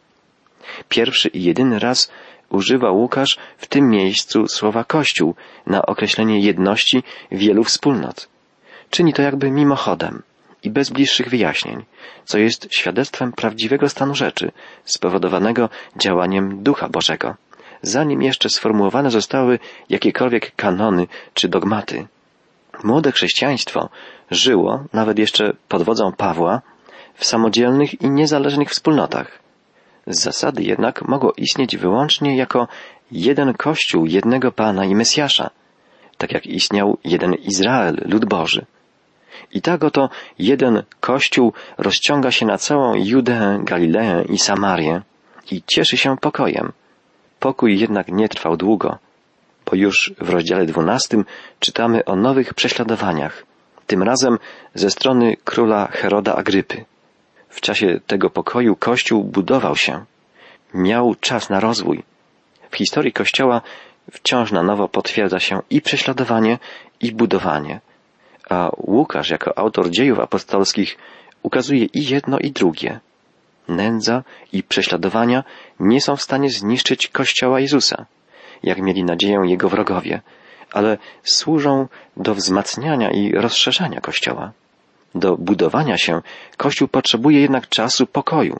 Pierwszy 0.90 1.28
i 1.28 1.44
jedyny 1.44 1.80
raz 1.80 2.12
używa 2.50 2.92
Łukasz 2.92 3.38
w 3.58 3.68
tym 3.68 3.90
miejscu 3.90 4.48
słowa 4.48 4.84
Kościół 4.84 5.36
na 5.66 5.86
określenie 5.86 6.40
jedności 6.40 7.04
wielu 7.32 7.64
wspólnot. 7.64 8.30
Czyni 8.90 9.14
to 9.14 9.22
jakby 9.22 9.52
mimochodem 9.52 10.24
i 10.64 10.70
bez 10.70 10.90
bliższych 10.90 11.30
wyjaśnień, 11.30 11.86
co 12.26 12.38
jest 12.38 12.68
świadectwem 12.72 13.32
prawdziwego 13.32 13.90
stanu 13.90 14.16
rzeczy, 14.16 14.52
spowodowanego 14.86 15.70
działaniem 15.98 16.64
Ducha 16.64 16.90
Bożego, 16.90 17.36
zanim 17.82 18.22
jeszcze 18.22 18.50
sformułowane 18.50 19.12
zostały 19.12 19.60
jakiekolwiek 19.90 20.56
kanony 20.56 21.08
czy 21.34 21.50
dogmaty. 21.50 22.08
Młode 22.84 23.12
chrześcijaństwo 23.12 23.90
żyło, 24.32 24.84
nawet 24.94 25.20
jeszcze 25.20 25.54
pod 25.68 25.84
wodzą 25.84 26.12
Pawła, 26.12 26.62
w 27.16 27.26
samodzielnych 27.26 28.02
i 28.02 28.10
niezależnych 28.10 28.70
wspólnotach. 28.70 29.40
Z 30.08 30.24
zasady 30.24 30.64
jednak 30.64 31.08
mogło 31.08 31.34
istnieć 31.38 31.78
wyłącznie 31.78 32.38
jako 32.38 32.68
jeden 33.12 33.54
Kościół 33.54 34.06
jednego 34.06 34.52
Pana 34.52 34.86
i 34.86 34.96
Mesjasza, 34.96 35.50
tak 36.18 36.32
jak 36.32 36.46
istniał 36.46 36.98
jeden 37.04 37.34
Izrael, 37.34 37.98
lud 38.06 38.26
Boży. 38.26 38.66
I 39.52 39.62
tak 39.62 39.84
oto 39.84 40.10
jeden 40.40 40.84
Kościół 41.00 41.54
rozciąga 41.78 42.32
się 42.32 42.46
na 42.46 42.58
całą 42.58 42.96
Judeę, 42.96 43.60
Galileę 43.64 44.24
i 44.30 44.38
Samarię 44.38 45.02
i 45.52 45.64
cieszy 45.68 45.98
się 45.98 46.18
pokojem. 46.18 46.72
Pokój 47.40 47.80
jednak 47.80 48.08
nie 48.08 48.30
trwał 48.30 48.58
długo, 48.58 48.98
bo 49.66 49.76
już 49.76 50.14
w 50.20 50.30
rozdziale 50.30 50.66
dwunastym 50.66 51.26
czytamy 51.60 52.06
o 52.06 52.16
nowych 52.16 52.54
prześladowaniach, 52.54 53.46
tym 53.88 54.04
razem 54.04 54.40
ze 54.74 54.90
strony 54.90 55.36
króla 55.44 55.88
Heroda 55.92 56.36
Agrypy. 56.36 56.86
W 57.50 57.62
czasie 57.62 58.00
tego 58.08 58.30
pokoju 58.30 58.76
Kościół 58.76 59.24
budował 59.24 59.76
się. 59.76 60.06
Miał 60.74 61.16
czas 61.16 61.50
na 61.50 61.60
rozwój. 61.60 62.04
W 62.72 62.76
historii 62.76 63.14
Kościoła 63.14 63.62
wciąż 64.12 64.52
na 64.52 64.64
nowo 64.64 64.88
potwierdza 64.88 65.40
się 65.40 65.62
i 65.70 65.82
prześladowanie, 65.82 66.60
i 67.02 67.12
budowanie. 67.12 67.80
A 68.50 68.70
Łukasz 68.78 69.30
jako 69.30 69.58
autor 69.58 69.90
dziejów 69.90 70.20
apostolskich 70.20 70.98
ukazuje 71.44 71.86
i 71.86 72.06
jedno, 72.06 72.40
i 72.40 72.52
drugie. 72.52 73.00
Nędza 73.68 74.24
i 74.54 74.64
prześladowania 74.64 75.44
nie 75.80 76.02
są 76.02 76.16
w 76.16 76.22
stanie 76.22 76.50
zniszczyć 76.50 77.08
Kościoła 77.08 77.60
Jezusa, 77.60 78.06
jak 78.64 78.82
mieli 78.82 79.04
nadzieję 79.04 79.42
Jego 79.46 79.70
wrogowie, 79.70 80.22
ale 80.74 80.98
służą 81.24 81.88
do 82.18 82.36
wzmacniania 82.36 83.12
i 83.12 83.32
rozszerzania 83.32 84.02
Kościoła. 84.02 84.52
Do 85.16 85.38
budowania 85.38 85.98
się 85.98 86.22
Kościół 86.58 86.88
potrzebuje 86.88 87.42
jednak 87.42 87.70
czasu 87.70 88.08
pokoju 88.08 88.60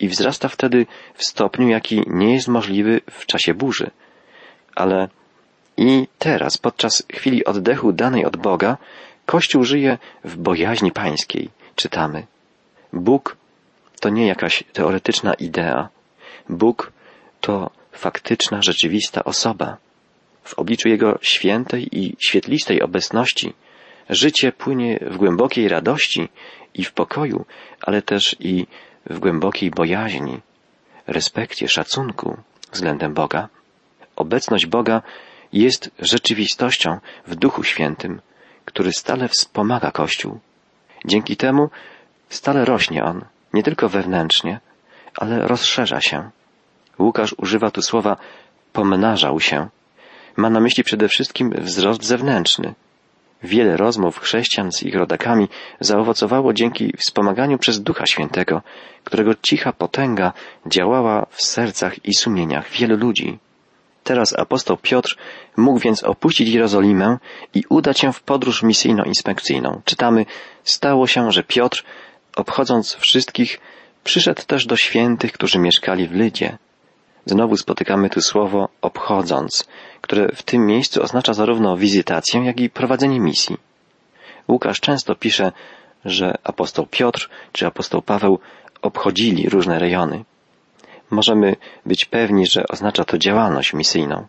i 0.00 0.08
wzrasta 0.08 0.48
wtedy 0.48 0.86
w 1.14 1.24
stopniu, 1.24 1.68
jaki 1.68 2.02
nie 2.06 2.34
jest 2.34 2.48
możliwy 2.48 3.00
w 3.10 3.26
czasie 3.26 3.54
burzy. 3.54 3.90
Ale 4.74 5.08
i 5.76 6.08
teraz, 6.18 6.58
podczas 6.58 7.02
chwili 7.12 7.44
oddechu 7.44 7.92
danej 7.92 8.24
od 8.24 8.36
Boga, 8.36 8.76
Kościół 9.26 9.64
żyje 9.64 9.98
w 10.24 10.36
bojaźni 10.36 10.92
pańskiej, 10.92 11.50
czytamy. 11.76 12.26
Bóg 12.92 13.36
to 13.98 14.08
nie 14.08 14.26
jakaś 14.26 14.64
teoretyczna 14.72 15.34
idea. 15.34 15.88
Bóg 16.48 16.92
to 17.40 17.70
faktyczna, 17.92 18.62
rzeczywista 18.62 19.24
osoba. 19.24 19.76
W 20.42 20.58
obliczu 20.58 20.88
Jego 20.88 21.18
świętej 21.22 21.98
i 21.98 22.16
świetlistej 22.18 22.82
obecności 22.82 23.54
życie 24.10 24.52
płynie 24.52 24.98
w 25.10 25.16
głębokiej 25.16 25.68
radości 25.68 26.28
i 26.74 26.84
w 26.84 26.92
pokoju, 26.92 27.44
ale 27.80 28.02
też 28.02 28.36
i 28.40 28.66
w 29.06 29.18
głębokiej 29.18 29.70
bojaźni, 29.70 30.40
respekcie, 31.06 31.68
szacunku 31.68 32.36
względem 32.72 33.14
Boga. 33.14 33.48
Obecność 34.16 34.66
Boga 34.66 35.02
jest 35.52 35.90
rzeczywistością 35.98 36.98
w 37.26 37.34
Duchu 37.34 37.64
Świętym, 37.64 38.20
który 38.64 38.92
stale 38.92 39.28
wspomaga 39.28 39.90
Kościół. 39.90 40.38
Dzięki 41.04 41.36
temu 41.36 41.70
stale 42.28 42.64
rośnie 42.64 43.04
on, 43.04 43.24
nie 43.54 43.62
tylko 43.62 43.88
wewnętrznie, 43.88 44.60
ale 45.16 45.48
rozszerza 45.48 46.00
się. 46.00 46.30
Łukasz 46.98 47.34
używa 47.38 47.70
tu 47.70 47.82
słowa 47.82 48.16
pomnażał 48.72 49.40
się. 49.40 49.68
Ma 50.36 50.50
na 50.50 50.60
myśli 50.60 50.84
przede 50.84 51.08
wszystkim 51.08 51.50
wzrost 51.50 52.04
zewnętrzny. 52.04 52.74
Wiele 53.42 53.76
rozmów 53.76 54.18
chrześcijan 54.18 54.72
z 54.72 54.82
ich 54.82 54.94
rodakami 54.94 55.48
zaowocowało 55.80 56.52
dzięki 56.52 56.92
wspomaganiu 56.98 57.58
przez 57.58 57.80
Ducha 57.80 58.06
Świętego, 58.06 58.62
którego 59.04 59.34
cicha 59.42 59.72
potęga 59.72 60.32
działała 60.66 61.26
w 61.30 61.42
sercach 61.42 62.04
i 62.04 62.14
sumieniach 62.14 62.70
wielu 62.70 62.96
ludzi. 62.96 63.38
Teraz 64.04 64.38
apostoł 64.38 64.76
Piotr 64.76 65.16
mógł 65.56 65.78
więc 65.78 66.04
opuścić 66.04 66.48
Jerozolimę 66.48 67.18
i 67.54 67.62
udać 67.68 68.00
się 68.00 68.12
w 68.12 68.22
podróż 68.22 68.62
misyjno-inspekcyjną. 68.62 69.80
Czytamy, 69.84 70.26
stało 70.64 71.06
się, 71.06 71.32
że 71.32 71.42
Piotr, 71.42 71.84
obchodząc 72.38 72.94
wszystkich, 72.94 73.60
przyszedł 74.04 74.42
też 74.46 74.66
do 74.66 74.76
świętych, 74.76 75.32
którzy 75.32 75.58
mieszkali 75.58 76.08
w 76.08 76.12
Lydzie. 76.12 76.58
Znowu 77.26 77.56
spotykamy 77.56 78.10
tu 78.10 78.20
słowo 78.20 78.68
obchodząc, 78.82 79.68
które 80.00 80.28
w 80.34 80.42
tym 80.42 80.66
miejscu 80.66 81.02
oznacza 81.02 81.34
zarówno 81.34 81.76
wizytację, 81.76 82.44
jak 82.44 82.60
i 82.60 82.70
prowadzenie 82.70 83.20
misji. 83.20 83.56
Łukasz 84.48 84.80
często 84.80 85.14
pisze, 85.14 85.52
że 86.04 86.34
apostoł 86.44 86.86
Piotr 86.86 87.30
czy 87.52 87.66
apostoł 87.66 88.02
Paweł 88.02 88.38
obchodzili 88.82 89.48
różne 89.48 89.78
rejony. 89.78 90.24
Możemy 91.10 91.56
być 91.86 92.04
pewni, 92.04 92.46
że 92.46 92.68
oznacza 92.68 93.04
to 93.04 93.18
działalność 93.18 93.74
misyjną. 93.74 94.26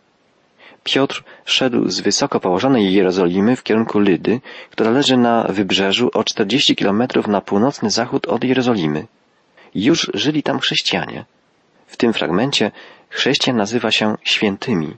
Piotr 0.84 1.24
szedł 1.44 1.88
z 1.88 2.00
wysoko 2.00 2.40
położonej 2.40 2.92
Jerozolimy 2.92 3.56
w 3.56 3.62
kierunku 3.62 3.98
Lydy, 3.98 4.40
która 4.70 4.90
leży 4.90 5.16
na 5.16 5.44
wybrzeżu 5.44 6.10
o 6.14 6.24
40 6.24 6.76
kilometrów 6.76 7.26
na 7.26 7.40
północny 7.40 7.90
zachód 7.90 8.26
od 8.26 8.44
Jerozolimy. 8.44 9.06
Już 9.74 10.10
żyli 10.14 10.42
tam 10.42 10.58
chrześcijanie. 10.58 11.24
W 11.86 11.96
tym 11.96 12.12
fragmencie 12.12 12.70
chrześcijan 13.08 13.56
nazywa 13.56 13.90
się 13.90 14.16
świętymi. 14.24 14.96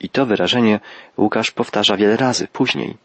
I 0.00 0.08
to 0.08 0.26
wyrażenie 0.26 0.80
Łukasz 1.18 1.50
powtarza 1.50 1.96
wiele 1.96 2.16
razy 2.16 2.48
później. 2.48 2.96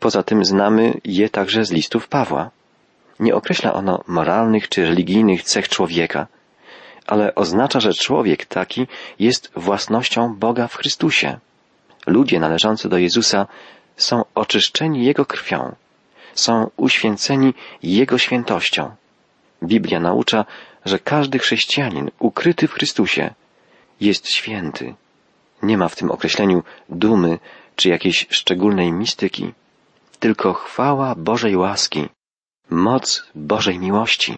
Poza 0.00 0.22
tym 0.22 0.44
znamy 0.44 1.00
je 1.04 1.28
także 1.28 1.64
z 1.64 1.70
listów 1.70 2.08
Pawła. 2.08 2.50
Nie 3.20 3.34
określa 3.34 3.72
ono 3.72 4.04
moralnych 4.06 4.68
czy 4.68 4.86
religijnych 4.86 5.42
cech 5.42 5.68
człowieka, 5.68 6.26
ale 7.06 7.34
oznacza, 7.34 7.80
że 7.80 7.94
człowiek 7.94 8.46
taki 8.46 8.86
jest 9.18 9.52
własnością 9.56 10.34
Boga 10.34 10.68
w 10.68 10.74
Chrystusie. 10.74 11.38
Ludzie 12.06 12.40
należący 12.40 12.88
do 12.88 12.98
Jezusa 12.98 13.46
są 13.96 14.24
oczyszczeni 14.34 15.04
Jego 15.04 15.26
krwią, 15.26 15.74
są 16.34 16.70
uświęceni 16.76 17.54
Jego 17.82 18.18
świętością. 18.18 18.90
Biblia 19.62 20.00
naucza, 20.00 20.44
że 20.84 20.98
każdy 20.98 21.38
chrześcijanin 21.38 22.10
ukryty 22.18 22.68
w 22.68 22.72
Chrystusie 22.72 23.34
jest 24.00 24.28
święty. 24.28 24.94
Nie 25.62 25.78
ma 25.78 25.88
w 25.88 25.96
tym 25.96 26.10
określeniu 26.10 26.62
dumy 26.88 27.38
czy 27.76 27.88
jakiejś 27.88 28.26
szczególnej 28.30 28.92
mistyki, 28.92 29.52
tylko 30.18 30.52
chwała 30.52 31.14
Bożej 31.14 31.56
łaski, 31.56 32.08
moc 32.70 33.24
Bożej 33.34 33.78
miłości. 33.78 34.36